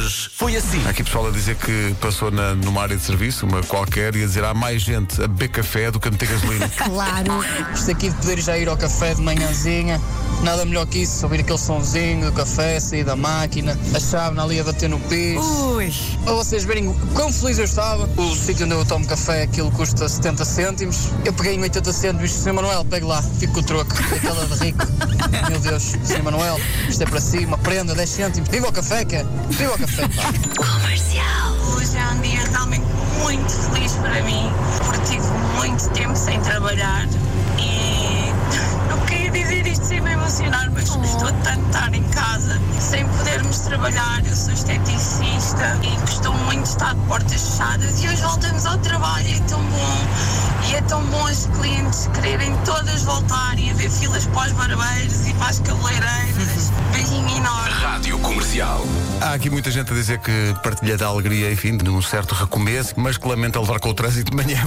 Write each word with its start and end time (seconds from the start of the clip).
Hoje 0.00 0.30
foi 0.32 0.56
assim. 0.56 0.82
Há 0.86 0.90
aqui 0.90 1.04
pessoal 1.04 1.28
a 1.28 1.30
dizer 1.30 1.56
que 1.56 1.94
passou 2.00 2.30
na, 2.30 2.54
numa 2.54 2.80
área 2.80 2.96
de 2.96 3.02
serviço, 3.02 3.44
uma 3.44 3.62
qualquer, 3.62 4.16
e 4.16 4.22
a 4.22 4.26
dizer 4.26 4.42
há 4.44 4.54
mais 4.54 4.80
gente 4.80 5.22
a 5.22 5.28
beber 5.28 5.48
café 5.48 5.90
do 5.90 6.00
que 6.00 6.08
a 6.08 6.10
meter 6.10 6.26
gasolina. 6.26 6.70
Claro. 6.90 7.44
Isto 7.74 7.90
aqui 7.90 8.08
de 8.08 8.16
poder 8.16 8.40
já 8.40 8.56
ir 8.56 8.68
ao 8.68 8.76
café 8.76 9.14
de 9.14 9.20
manhãzinha, 9.20 10.00
nada 10.42 10.64
melhor 10.64 10.86
que 10.86 11.00
isso, 11.00 11.24
ouvir 11.24 11.40
aquele 11.40 11.58
sonzinho 11.58 12.26
do 12.26 12.32
café, 12.32 12.80
sair 12.80 13.04
da 13.04 13.16
máquina, 13.16 13.78
a 13.94 14.00
chave 14.00 14.38
ali 14.40 14.60
a 14.60 14.64
bater 14.64 14.88
no 14.88 14.98
piso. 15.00 15.40
Ui. 15.74 15.92
Para 16.24 16.34
vocês 16.34 16.64
verem 16.64 16.88
o 16.88 16.94
quão 17.14 17.32
feliz 17.32 17.58
eu 17.58 17.64
estava, 17.64 18.08
o 18.16 18.34
sítio 18.34 18.66
onde 18.66 18.74
eu 18.74 18.84
tomo 18.84 19.06
café, 19.06 19.42
aquilo 19.42 19.70
custa 19.72 20.08
70 20.08 20.44
cêntimos. 20.44 20.96
Eu 21.24 21.32
peguei 21.32 21.54
em 21.54 21.62
80 21.62 21.92
cêntimos, 21.92 22.30
Sr. 22.30 22.52
Manuel, 22.52 22.84
pegue 22.84 23.06
lá, 23.06 23.22
fico 23.22 23.54
com 23.54 23.60
o 23.60 23.62
troco. 23.62 23.92
Aquela 23.92 24.46
de 24.46 24.64
rico. 24.64 24.86
Meu 25.48 25.60
Deus, 25.60 25.82
Sr. 25.82 26.22
Manuel, 26.22 26.60
isto 26.88 27.02
é 27.02 27.06
para 27.06 27.20
si, 27.20 27.38
uma 27.44 27.58
prenda, 27.58 27.94
10 27.94 28.08
cêntimos. 28.08 28.48
Viva 28.48 28.68
o 28.68 28.72
café, 28.72 29.04
quer? 29.04 29.24
Viva 29.50 29.74
o 29.74 29.78
café, 29.78 30.08
pá. 30.08 30.32
Hoje 31.76 31.96
é 31.96 32.14
um 32.14 32.20
dia 32.20 32.44
realmente 32.50 32.86
muito 33.22 33.50
feliz 33.50 33.92
para 33.94 34.22
mim, 34.22 34.50
porque 34.78 34.98
tive 35.00 35.26
muito 35.56 35.88
tempo 35.90 36.16
sem 36.16 36.40
trabalhar 36.40 37.06
de 41.56 41.66
estar 41.66 41.94
em 41.94 42.02
casa, 42.04 42.60
sem 42.80 43.06
podermos 43.06 43.60
trabalhar. 43.60 44.22
Eu 44.26 44.36
sou 44.36 44.52
esteticista 44.52 45.78
e 45.82 46.00
gostou 46.00 46.34
muito 46.34 46.66
estar 46.66 46.94
de 46.94 47.00
portas 47.06 47.40
fechadas 47.40 48.02
e 48.02 48.08
hoje 48.08 48.22
voltamos 48.22 48.66
ao 48.66 48.78
trabalho, 48.78 49.28
é 49.28 49.40
tão 49.48 49.62
bom. 49.62 50.39
Tão 50.90 51.04
bom 51.04 51.22
os 51.22 51.46
clientes 51.56 52.08
quererem 52.12 52.52
todas 52.64 53.04
voltar 53.04 53.56
e 53.56 53.70
haver 53.70 53.88
filas 53.88 54.26
para 54.26 54.48
os 54.48 54.52
barbeiros 54.54 55.28
e 55.28 55.34
para 55.34 55.46
as 55.46 55.60
cabeleireiras. 55.60 56.72
Beijinho 56.92 57.28
enorme. 57.28 57.70
Rádio 57.70 58.18
Comercial. 58.18 58.84
Há 59.20 59.34
aqui 59.34 59.48
muita 59.50 59.70
gente 59.70 59.92
a 59.92 59.94
dizer 59.94 60.18
que 60.18 60.32
partilha 60.64 60.96
da 60.96 61.06
alegria, 61.06 61.52
enfim, 61.52 61.76
de 61.76 61.88
um 61.88 62.02
certo 62.02 62.34
recomeço, 62.34 62.94
mas 62.96 63.16
que 63.16 63.28
lamenta 63.28 63.60
levar 63.60 63.78
com 63.78 63.90
o 63.90 63.94
trânsito 63.94 64.30
de 64.30 64.36
manhã. 64.36 64.64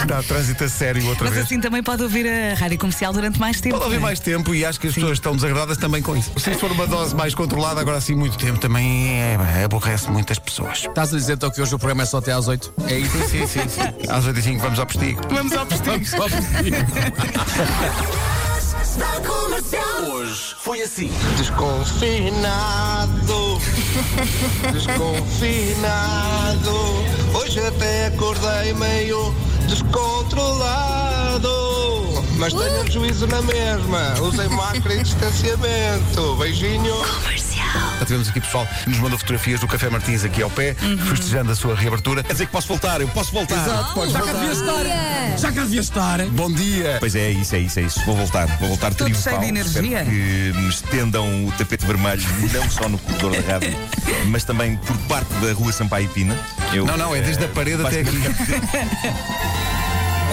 Está 0.00 0.22
trânsito 0.22 0.64
a 0.64 0.68
sério 0.68 1.06
outra 1.08 1.24
Mas 1.24 1.34
vez. 1.34 1.46
assim 1.46 1.60
também 1.60 1.82
pode 1.82 2.02
ouvir 2.02 2.26
a 2.26 2.54
rádio 2.54 2.78
comercial 2.78 3.12
durante 3.12 3.38
mais 3.38 3.60
tempo. 3.60 3.76
Pode 3.76 3.90
não 3.90 3.96
é? 3.96 4.00
mais 4.00 4.20
tempo 4.20 4.54
e 4.54 4.64
acho 4.64 4.80
que 4.80 4.86
as 4.86 4.94
pessoas 4.94 5.18
estão 5.18 5.34
desagradadas 5.34 5.76
também 5.76 6.00
com 6.00 6.16
isso. 6.16 6.32
Se 6.38 6.54
for 6.54 6.70
uma 6.72 6.86
dose 6.86 7.14
mais 7.14 7.34
controlada, 7.34 7.80
agora 7.82 7.98
assim 7.98 8.14
muito 8.14 8.38
tempo 8.38 8.58
também 8.58 9.20
é, 9.20 9.64
aborrece 9.64 10.10
muitas 10.10 10.38
pessoas. 10.38 10.84
Estás 10.88 11.12
a 11.12 11.18
dizer 11.18 11.34
então 11.34 11.50
que 11.50 11.60
hoje 11.60 11.74
o 11.74 11.78
programa 11.78 12.04
é 12.04 12.06
só 12.06 12.18
até 12.18 12.32
às 12.32 12.48
8? 12.48 12.72
É 12.88 12.98
isso? 12.98 13.18
Sim, 13.28 13.46
sim, 13.46 13.68
sim. 13.68 14.08
Às 14.08 14.24
8 14.24 14.38
e 14.38 14.42
5 14.42 14.60
vamos 14.60 14.78
ao 14.78 14.86
postigo. 14.86 15.33
Vamos 15.34 15.52
ao 15.52 15.66
Vamos 19.26 19.74
ao. 19.74 20.12
Hoje 20.12 20.54
foi 20.58 20.80
assim. 20.82 21.10
Desconfinado, 21.36 23.60
desconfinado. 24.72 26.70
Hoje 27.34 27.58
até 27.66 28.06
acordei 28.06 28.72
meio 28.74 29.34
descontrolado. 29.68 31.50
Mas 32.36 32.54
tenho 32.54 32.88
juízo 32.90 33.26
na 33.26 33.42
mesma. 33.42 34.14
Usei 34.20 34.46
máscara 34.48 34.94
e 34.94 35.02
distanciamento. 35.02 36.36
Beijinho. 36.38 36.94
Já 37.98 38.04
tivemos 38.06 38.28
aqui 38.28 38.40
pessoal 38.40 38.66
que 38.84 38.90
nos 38.90 38.98
mandou 38.98 39.18
fotografias 39.18 39.60
do 39.60 39.66
Café 39.68 39.88
Martins 39.90 40.24
aqui 40.24 40.42
ao 40.42 40.50
pé, 40.50 40.74
festejando 41.08 41.52
a 41.52 41.56
sua 41.56 41.74
reabertura. 41.74 42.22
Quer 42.22 42.32
dizer 42.32 42.46
que 42.46 42.52
posso 42.52 42.68
voltar, 42.68 43.00
eu 43.00 43.08
posso 43.08 43.32
voltar. 43.32 43.66
Exato, 43.66 43.94
podes 43.94 44.12
Já 44.12 44.20
cá 44.20 44.24
voltar. 44.32 44.40
devia 44.40 44.52
estar. 44.52 44.84
Já 45.38 45.52
cá 45.52 45.62
devia 45.62 45.80
estar. 45.80 46.26
Bom 46.26 46.52
dia. 46.52 46.96
Pois 47.00 47.14
é, 47.14 47.20
é 47.20 47.30
isso, 47.30 47.54
é 47.54 47.58
isso, 47.60 47.78
é 47.80 47.82
isso. 47.82 48.00
Vou 48.04 48.16
voltar, 48.16 48.46
vou 48.58 48.68
voltar 48.68 48.92
Todo 48.94 49.06
triunfal. 49.06 49.22
cheio 49.34 49.40
de 49.40 49.48
energia. 49.48 50.02
Espero 50.02 50.10
que 50.10 50.52
me 50.60 50.68
estendam 50.68 51.46
o 51.46 51.52
tapete 51.52 51.86
vermelho, 51.86 52.22
não 52.52 52.68
só 52.70 52.88
no 52.88 52.98
corredor 52.98 53.40
da 53.42 53.52
rádio, 53.52 53.76
mas 54.26 54.44
também 54.44 54.76
por 54.76 54.96
parte 55.08 55.32
da 55.34 55.52
rua 55.52 55.72
Sampaio 55.72 56.06
e 56.06 56.08
Pina. 56.08 56.36
Eu, 56.72 56.86
Não, 56.86 56.96
não, 56.96 57.14
é 57.14 57.20
desde 57.20 57.44
a 57.44 57.48
parede 57.48 57.84
até 57.84 58.00
aqui. 58.00 58.18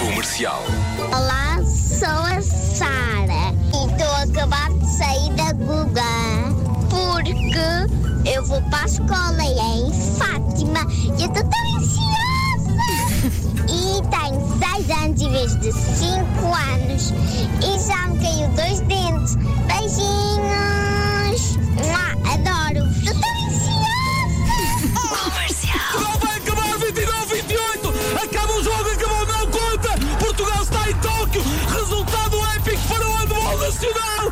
Comercial. 0.00 0.64
Olá, 1.12 1.56
sou 1.62 2.08
a 2.08 2.40
Sara 2.40 3.52
e 3.74 3.86
estou 3.90 4.10
a 4.14 4.22
acabar 4.22 4.70
de 4.72 4.86
sair 4.96 5.30
da 5.34 5.50
eu 5.50 5.56
vou 8.50 8.60
para 8.62 8.82
a 8.82 8.86
escola 8.86 9.44
e 9.44 9.58
é 9.60 9.76
em 9.76 9.92
Fátima 10.18 10.84
e 10.90 11.22
eu 11.22 11.28
estou 11.28 11.44
tão 11.44 11.76
ansiosa. 11.76 12.74
E 13.68 14.02
tenho 14.10 14.40
6 14.58 14.90
anos 14.90 15.22
em 15.22 15.30
vez 15.30 15.60
de 15.60 15.72
5 15.72 16.54
anos 16.74 17.14
e 17.62 17.86
já 17.86 18.08
me 18.08 18.18
caiu 18.18 18.48
dois 18.48 18.80
dentes. 18.80 19.36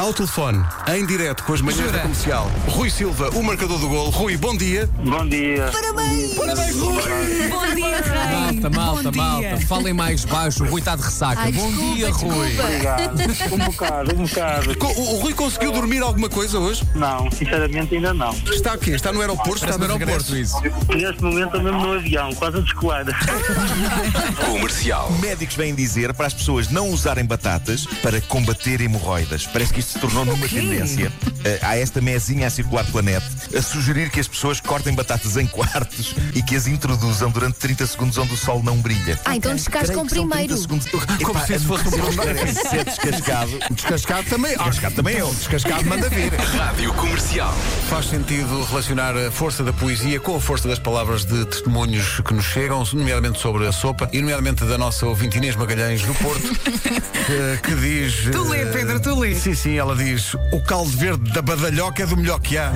Ao 0.00 0.14
telefone, 0.14 0.64
em 0.94 1.04
direto 1.04 1.44
com 1.44 1.52
as 1.52 1.60
manhãs 1.60 1.82
Jura? 1.82 1.92
da 1.92 1.98
comercial, 1.98 2.50
Rui 2.68 2.88
Silva, 2.88 3.28
o 3.36 3.42
marcador 3.42 3.78
do 3.78 3.86
gol. 3.86 4.08
Rui, 4.08 4.34
bom 4.34 4.56
dia. 4.56 4.88
Bom 5.04 5.28
dia. 5.28 5.70
Parabéns, 5.70 6.38
Rui. 6.74 7.48
Bom 7.50 7.74
dia, 7.74 8.00
Rei. 8.00 8.60
Malta, 8.60 8.70
malta, 8.70 9.02
Bom 9.02 9.10
dia. 9.10 9.50
malta. 9.50 9.66
Falem 9.66 9.92
mais 9.92 10.24
baixo. 10.24 10.64
O 10.64 10.68
Rui 10.70 10.80
está 10.80 10.96
de 10.96 11.02
ressaca. 11.02 11.42
Ai, 11.42 11.52
Bom 11.52 11.68
desculpa, 11.68 11.94
dia, 11.96 12.10
Rui. 12.12 12.60
Obrigado. 12.60 13.20
Um 13.52 13.58
bocado, 13.58 14.14
um 14.14 14.24
bocado. 14.26 14.76
O, 14.80 15.16
o 15.16 15.20
Rui 15.20 15.34
conseguiu 15.34 15.70
dormir 15.70 16.00
alguma 16.02 16.30
coisa 16.30 16.58
hoje? 16.58 16.82
Não, 16.94 17.30
sinceramente 17.30 17.94
ainda 17.94 18.14
não. 18.14 18.32
Está 18.50 18.72
aqui, 18.72 18.92
está 18.92 19.12
no 19.12 19.20
aeroporto, 19.20 19.66
está 19.66 19.76
no 19.76 19.84
aeroporto 19.84 20.34
isso. 20.34 20.62
Neste 20.88 21.22
momento 21.22 21.44
estou 21.48 21.62
mesmo 21.62 21.78
no 21.78 21.92
avião, 21.92 22.34
quase 22.36 22.56
a 22.56 22.60
descolar. 22.62 23.04
Comercial. 24.50 25.12
Médicos 25.20 25.56
vêm 25.56 25.74
dizer 25.74 26.14
para 26.14 26.26
as 26.26 26.32
pessoas 26.32 26.70
não 26.70 26.88
usarem 26.88 27.26
batatas 27.26 27.84
para 28.02 28.18
combater 28.22 28.80
hemorroidas. 28.80 29.46
Parece 29.46 29.74
que 29.74 29.80
isto 29.80 29.89
se 29.90 29.98
tornou 29.98 30.24
numa 30.24 30.48
tendência. 30.48 31.12
Eh, 31.44 31.58
há 31.62 31.76
esta 31.76 32.00
mesinha 32.00 32.46
a 32.46 32.50
circular 32.50 32.84
pela 32.84 33.02
net 33.02 33.24
a 33.56 33.62
sugerir 33.62 34.10
que 34.10 34.20
as 34.20 34.28
pessoas 34.28 34.60
cortem 34.60 34.94
batatas 34.94 35.36
em 35.36 35.46
quartos 35.46 36.14
e 36.34 36.42
que 36.42 36.54
as 36.54 36.66
introduzam 36.66 37.30
durante 37.30 37.56
30 37.58 37.86
segundos 37.86 38.18
onde 38.18 38.32
o 38.34 38.36
sol 38.36 38.62
não 38.62 38.76
brilha. 38.76 39.18
Ah, 39.24 39.34
então 39.36 39.54
descascam 39.54 40.06
Creio 40.06 40.08
que 40.08 40.14
são 40.14 40.26
30 40.28 40.28
primeiro. 40.36 40.56
segundos. 40.60 40.86
Como 40.86 41.30
Epá, 41.38 41.46
se 41.46 41.54
isso 41.54 41.66
fosse 41.66 41.88
um 41.88 41.90
problema. 41.90 42.46
ser 42.52 42.84
descascado. 42.84 43.50
Descascado 43.70 44.28
também. 44.28 44.52
Ah, 44.58 44.64
Descascado 44.64 44.94
também 44.94 45.16
eu. 45.16 45.34
Descascado 45.34 45.84
manda 45.86 46.08
vir. 46.08 46.32
Rádio 46.34 46.92
Comercial. 46.94 47.54
Faz 47.88 48.06
sentido 48.06 48.64
relacionar 48.64 49.16
a 49.16 49.30
força 49.30 49.64
da 49.64 49.72
poesia 49.72 50.20
com 50.20 50.36
a 50.36 50.40
força 50.40 50.68
das 50.68 50.78
palavras 50.78 51.24
de 51.24 51.44
testemunhos 51.46 52.20
que 52.20 52.32
nos 52.34 52.44
chegam, 52.44 52.84
nomeadamente 52.92 53.40
sobre 53.40 53.66
a 53.66 53.72
sopa, 53.72 54.08
e 54.12 54.20
nomeadamente 54.20 54.64
da 54.64 54.78
nossa 54.78 55.06
ouvinte 55.06 55.38
Inês 55.38 55.56
Magalhães 55.56 56.02
do 56.02 56.14
Porto, 56.14 56.54
que, 57.26 57.60
que 57.62 57.74
diz. 57.74 58.30
Tu 58.30 58.42
lê, 58.44 58.66
Pedro, 58.66 59.00
tu 59.00 59.18
lê. 59.18 59.34
Sim, 59.34 59.54
sim, 59.54 59.78
ela 59.80 59.96
diz: 59.96 60.34
o 60.52 60.60
caldo 60.60 60.90
verde 60.90 61.32
da 61.32 61.40
badalhoca 61.40 62.02
é 62.02 62.06
do 62.06 62.16
melhor 62.16 62.38
que 62.40 62.58
há. 62.58 62.70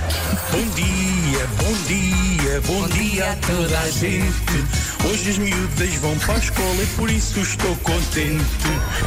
Bom 0.50 0.66
dia, 0.74 1.46
bom 1.58 1.72
dia, 1.86 2.60
bom, 2.66 2.88
dia 2.88 3.32
a 3.32 3.36
toda 3.36 3.78
a 3.78 3.90
gente. 3.90 4.64
Hoje 5.04 5.30
as 5.30 5.38
miúdas 5.38 5.94
vão 5.96 6.18
para 6.18 6.34
a 6.34 6.38
escola 6.38 6.82
e 6.82 6.86
por 6.96 7.10
isso 7.10 7.40
estou 7.40 7.76
contente. 7.76 8.44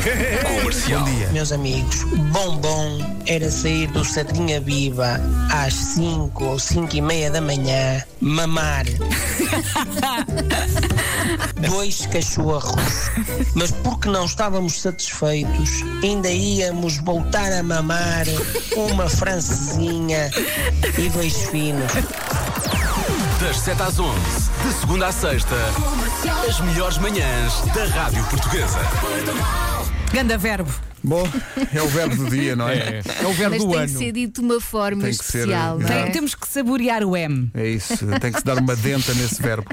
Comercial. 0.87 1.33
Meus 1.33 1.51
amigos, 1.51 2.03
bom 2.31 2.55
bom 2.57 2.99
era 3.25 3.51
sair 3.51 3.87
do 3.87 4.05
Sardinha 4.05 4.61
Viva 4.61 5.19
às 5.51 5.73
5 5.73 6.45
ou 6.45 6.57
5 6.57 6.95
e 6.95 7.01
meia 7.01 7.29
da 7.29 7.41
manhã, 7.41 8.01
mamar 8.21 8.85
dois 11.69 12.05
cachorros, 12.05 13.11
mas 13.53 13.71
porque 13.71 14.07
não 14.07 14.23
estávamos 14.23 14.79
satisfeitos, 14.81 15.69
ainda 16.01 16.29
íamos 16.29 16.97
voltar 16.99 17.51
a 17.51 17.61
mamar 17.61 18.25
uma 18.77 19.09
francesinha 19.09 20.31
e 20.97 21.09
dois 21.09 21.33
finos. 21.49 21.91
Das 23.41 23.59
7 23.59 23.81
às 23.81 23.99
11, 23.99 24.19
de 24.65 24.73
segunda 24.79 25.07
à 25.07 25.11
sexta, 25.11 25.55
as 26.47 26.61
melhores 26.61 26.97
manhãs 26.97 27.61
da 27.75 27.85
Rádio 27.87 28.23
Portuguesa. 28.25 28.79
Ganda 30.13 30.37
verbo. 30.37 30.86
Bom, 31.07 31.23
é 31.73 31.81
o 31.81 31.87
verbo 31.87 32.15
do 32.17 32.29
dia, 32.29 32.53
não 32.55 32.67
é? 32.67 32.99
É 33.21 33.25
o 33.25 33.31
verbo 33.31 33.55
Mas 33.55 33.63
do 33.63 33.69
tem 33.71 33.79
ano. 33.79 33.87
que 33.93 33.97
ser 33.97 34.11
dito 34.11 34.41
de 34.41 34.45
uma 34.45 34.59
forma 34.59 35.03
Tem 35.03 35.11
que 35.11 35.23
ser, 35.23 35.39
especial, 35.39 35.79
não 35.79 35.87
é? 35.87 36.03
Tem- 36.03 36.11
temos 36.11 36.35
que 36.35 36.45
saborear 36.47 37.01
o 37.03 37.15
M. 37.15 37.49
É 37.53 37.65
isso, 37.65 38.05
tem 38.19 38.31
que 38.31 38.39
se 38.39 38.45
dar 38.45 38.57
uma 38.57 38.75
denta 38.75 39.13
nesse 39.13 39.41
verbo. 39.41 39.65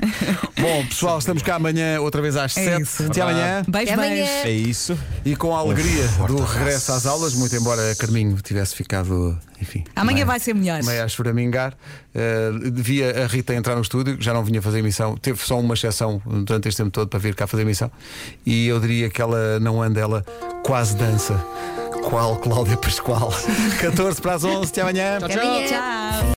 Bom, 0.61 0.87
pessoal, 0.87 1.19
estamos 1.19 1.43
cá 1.43 1.57
amanhã, 1.57 2.01
outra 2.01 2.23
vez 2.23 2.37
às 2.37 2.57
É 2.57 2.65
7. 2.65 2.83
isso. 2.83 3.03
Até 3.03 3.21
amanhã. 3.21 3.65
Beijo, 3.67 3.93
Até 3.93 3.95
amanhã. 3.95 4.25
beijo. 4.25 4.47
É 4.47 4.51
isso. 4.51 4.99
E 5.25 5.35
com 5.35 5.55
a 5.55 5.59
alegria 5.59 6.07
do 6.29 6.37
regresso 6.45 6.93
às 6.93 7.05
aulas, 7.05 7.35
muito 7.35 7.55
embora 7.57 7.95
Carminho 7.97 8.37
tivesse 8.41 8.75
ficado, 8.77 9.37
enfim. 9.61 9.83
Amanhã 9.97 10.15
meio- 10.19 10.27
vai 10.27 10.39
ser 10.39 10.55
melhor. 10.55 10.83
Meio 10.85 11.03
a 11.03 11.07
esframingar. 11.07 11.75
Uh, 12.15 12.71
devia 12.71 13.25
a 13.25 13.27
Rita 13.27 13.53
entrar 13.55 13.75
no 13.75 13.83
estúdio, 13.83 14.17
já 14.21 14.33
não 14.33 14.45
vinha 14.45 14.63
fazer 14.63 14.79
emissão. 14.79 15.17
Teve 15.17 15.41
só 15.45 15.59
uma 15.59 15.75
exceção 15.75 16.23
durante 16.45 16.69
este 16.69 16.77
tempo 16.81 16.93
todo 16.93 17.09
para 17.09 17.19
vir 17.19 17.35
cá 17.35 17.47
fazer 17.49 17.63
emissão. 17.63 17.91
E 18.47 18.69
eu 18.69 18.79
diria 18.79 19.11
que 19.11 19.21
ela 19.21 19.59
não 19.59 19.83
anda, 19.83 19.99
ela 20.01 20.25
quase 20.65 20.97
dança. 20.97 21.35
Qual 22.09 22.37
Cláudia 22.37 22.77
Pascoal? 22.77 23.33
14 23.81 24.21
para 24.21 24.35
as 24.35 24.45
11, 24.45 24.71
até 24.71 24.81
amanhã. 24.81 25.19
Até 25.19 25.35
amanhã. 25.35 25.67
Tchau. 25.69 26.25